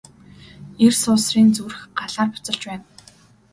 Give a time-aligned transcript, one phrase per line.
[0.85, 2.85] Эр суусрын зүрх Галаар буцалж байна.